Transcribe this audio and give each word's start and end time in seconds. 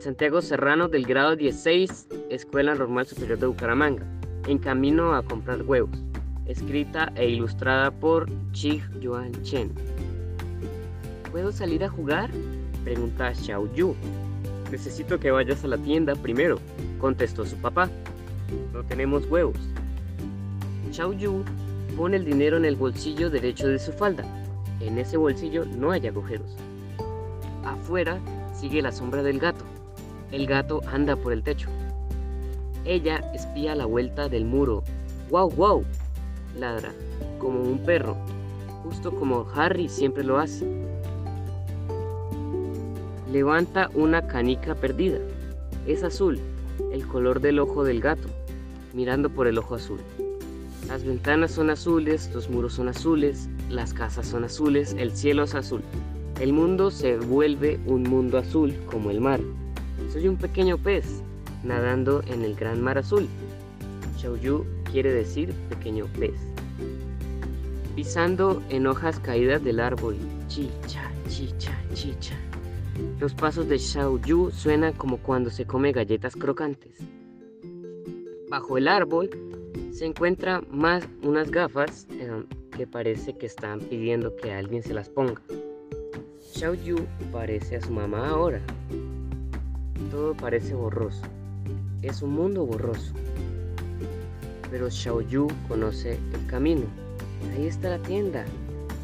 Santiago 0.00 0.42
Serrano 0.42 0.88
del 0.88 1.06
grado 1.06 1.36
16, 1.36 2.08
Escuela 2.30 2.74
Normal 2.74 3.06
Superior 3.06 3.38
de 3.38 3.46
Bucaramanga, 3.46 4.04
en 4.46 4.58
camino 4.58 5.14
a 5.14 5.22
comprar 5.22 5.62
huevos, 5.62 6.02
escrita 6.46 7.12
e 7.16 7.28
ilustrada 7.28 7.90
por 7.90 8.26
Chi 8.52 8.82
Yuan 9.00 9.30
Chen. 9.42 9.72
¿Puedo 11.30 11.52
salir 11.52 11.84
a 11.84 11.88
jugar? 11.88 12.30
Pregunta 12.82 13.34
Xiao 13.34 13.72
Yu. 13.74 13.94
Necesito 14.70 15.20
que 15.20 15.30
vayas 15.30 15.64
a 15.64 15.68
la 15.68 15.78
tienda 15.78 16.14
primero, 16.16 16.58
contestó 16.98 17.44
su 17.46 17.56
papá. 17.56 17.88
No 18.72 18.82
tenemos 18.84 19.26
huevos. 19.26 19.58
Xiao 20.90 21.12
Yu 21.12 21.44
pone 21.96 22.16
el 22.16 22.24
dinero 22.24 22.56
en 22.56 22.64
el 22.64 22.76
bolsillo 22.76 23.30
derecho 23.30 23.68
de 23.68 23.78
su 23.78 23.92
falda. 23.92 24.24
En 24.80 24.98
ese 24.98 25.16
bolsillo 25.16 25.64
no 25.64 25.92
hay 25.92 26.06
agujeros. 26.06 26.56
Afuera 27.64 28.18
sigue 28.54 28.82
la 28.82 28.92
sombra 28.92 29.22
del 29.22 29.38
gato. 29.38 29.64
El 30.32 30.46
gato 30.46 30.80
anda 30.86 31.16
por 31.16 31.32
el 31.32 31.42
techo. 31.42 31.68
Ella 32.84 33.18
espía 33.34 33.74
la 33.74 33.86
vuelta 33.86 34.28
del 34.28 34.44
muro. 34.44 34.82
¡Wow, 35.30 35.50
wow! 35.50 35.84
Ladra, 36.58 36.92
como 37.38 37.60
un 37.60 37.78
perro, 37.78 38.16
justo 38.82 39.10
como 39.14 39.46
Harry 39.54 39.88
siempre 39.88 40.22
lo 40.22 40.38
hace. 40.38 40.66
Levanta 43.32 43.90
una 43.94 44.26
canica 44.26 44.74
perdida. 44.74 45.18
Es 45.86 46.04
azul, 46.04 46.38
el 46.92 47.06
color 47.06 47.40
del 47.40 47.58
ojo 47.58 47.84
del 47.84 48.00
gato, 48.00 48.28
mirando 48.92 49.30
por 49.30 49.46
el 49.46 49.58
ojo 49.58 49.74
azul. 49.74 50.00
Las 50.88 51.04
ventanas 51.04 51.52
son 51.52 51.70
azules, 51.70 52.30
los 52.34 52.50
muros 52.50 52.74
son 52.74 52.88
azules, 52.88 53.48
las 53.70 53.94
casas 53.94 54.26
son 54.26 54.44
azules, 54.44 54.94
el 54.98 55.10
cielo 55.10 55.44
es 55.44 55.54
azul. 55.54 55.82
El 56.40 56.52
mundo 56.52 56.90
se 56.90 57.16
vuelve 57.16 57.78
un 57.86 58.02
mundo 58.02 58.38
azul 58.38 58.74
como 58.86 59.10
el 59.10 59.20
mar. 59.20 59.40
Soy 60.12 60.26
un 60.26 60.36
pequeño 60.36 60.76
pez 60.78 61.22
nadando 61.62 62.22
en 62.26 62.42
el 62.42 62.56
gran 62.56 62.82
mar 62.82 62.98
azul. 62.98 63.28
Xiaoyu 64.18 64.64
quiere 64.90 65.12
decir 65.12 65.52
pequeño 65.68 66.06
pez. 66.18 66.34
Pisando 67.94 68.60
en 68.68 68.88
hojas 68.88 69.20
caídas 69.20 69.62
del 69.62 69.78
árbol. 69.78 70.16
Chicha, 70.48 71.08
chicha, 71.28 71.72
chicha. 71.94 72.34
Los 73.20 73.32
pasos 73.32 73.68
de 73.68 73.78
Xiaoyu 73.78 74.50
suenan 74.50 74.92
como 74.94 75.18
cuando 75.18 75.50
se 75.50 75.66
come 75.66 75.92
galletas 75.92 76.34
crocantes. 76.34 76.98
Bajo 78.50 78.76
el 78.76 78.88
árbol 78.88 79.30
se 79.92 80.06
encuentran 80.06 80.66
más 80.68 81.08
unas 81.22 81.52
gafas 81.52 82.08
eh, 82.10 82.42
que 82.76 82.88
parece 82.88 83.36
que 83.36 83.46
están 83.46 83.78
pidiendo 83.78 84.34
que 84.34 84.52
alguien 84.52 84.82
se 84.82 84.94
las 84.94 85.08
ponga. 85.08 85.40
Xiao 86.54 86.74
Yu 86.74 86.96
parece 87.32 87.74
a 87.74 87.80
su 87.80 87.90
mamá 87.90 88.28
ahora. 88.28 88.60
Todo 90.12 90.34
parece 90.34 90.72
borroso. 90.72 91.22
Es 92.00 92.22
un 92.22 92.32
mundo 92.32 92.64
borroso. 92.64 93.12
Pero 94.70 94.88
Xiao 94.88 95.20
Yu 95.20 95.48
conoce 95.66 96.12
el 96.12 96.46
camino. 96.46 96.84
Ahí 97.52 97.66
está 97.66 97.90
la 97.90 97.98
tienda. 97.98 98.44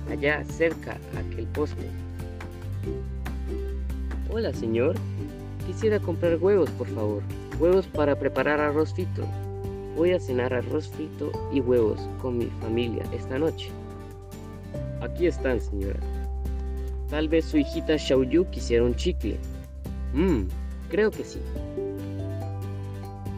Allá 0.08 0.44
cerca, 0.44 0.96
aquel 1.18 1.46
poste. 1.48 1.90
Hola, 4.32 4.52
señor. 4.52 4.94
Quisiera 5.66 5.98
comprar 5.98 6.36
huevos, 6.40 6.70
por 6.70 6.86
favor. 6.86 7.22
Huevos 7.58 7.88
para 7.88 8.16
preparar 8.16 8.60
arroz 8.60 8.94
frito. 8.94 9.24
Voy 9.96 10.12
a 10.12 10.20
cenar 10.20 10.54
arroz 10.54 10.88
frito 10.88 11.32
y 11.52 11.60
huevos 11.60 11.98
con 12.22 12.38
mi 12.38 12.46
familia 12.60 13.02
esta 13.12 13.40
noche. 13.40 13.70
Aquí 15.00 15.26
están, 15.26 15.60
señora. 15.60 15.98
Tal 17.11 17.28
vez 17.28 17.44
su 17.44 17.58
hijita 17.58 17.98
Xiaoyu 17.98 18.48
quisiera 18.50 18.84
un 18.84 18.94
chicle. 18.94 19.37
Mmm, 20.15 20.43
creo 20.91 21.10
que 21.10 21.25
sí. 21.25 21.41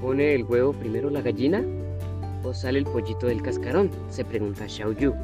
¿Pone 0.03 0.35
el 0.35 0.45
huevo 0.45 0.75
primero 0.75 1.09
la 1.09 1.23
gallina? 1.23 1.65
¿O 2.45 2.53
sale 2.53 2.81
el 2.81 2.85
pollito 2.85 3.29
del 3.29 3.41
cascarón? 3.41 3.91
Se 4.11 4.27
pregunta 4.27 4.69
Xiaoyu. 4.69 5.15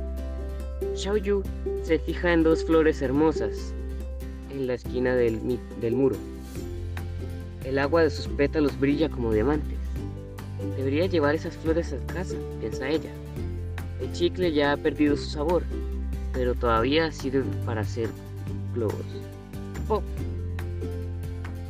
Xiaoyu 0.94 1.42
se 1.82 1.98
fija 1.98 2.32
en 2.32 2.42
dos 2.42 2.64
flores 2.64 3.03
hermosas 3.03 3.75
en 4.50 4.66
la 4.66 4.75
esquina 4.75 5.14
del, 5.14 5.58
del 5.82 5.94
muro. 5.94 6.16
El 7.64 7.78
agua 7.78 8.03
de 8.03 8.10
sus 8.10 8.28
pétalos 8.28 8.81
brilla 8.81 9.10
como 9.10 9.31
diamantes. 9.31 9.76
Debería 10.78 11.04
llevar 11.04 11.34
esas 11.34 11.54
flores 11.58 11.92
a 11.92 12.12
casa, 12.12 12.37
piensa 12.60 12.88
ella. 12.88 13.10
El 14.00 14.10
chicle 14.12 14.53
ya 14.53 14.72
ha 14.72 14.76
perdido 14.78 15.19
su 15.19 15.28
sabor, 15.28 15.64
pero 16.32 16.54
todavía 16.54 17.12
sirve 17.12 17.44
para 17.66 17.82
hacer 17.82 18.08
¡Pop! 19.88 20.02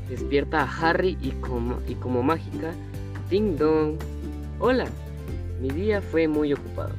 Despierta 0.08 0.62
a 0.62 0.90
Harry 0.90 1.16
y 1.22 1.30
como, 1.30 1.78
y 1.88 1.94
como 1.94 2.22
mágica, 2.22 2.72
¡Ding 3.30 3.56
dong! 3.56 3.96
¡Hola! 4.58 4.86
Mi 5.60 5.70
día 5.70 6.00
fue 6.00 6.28
muy 6.28 6.52
ocupado. 6.52 6.94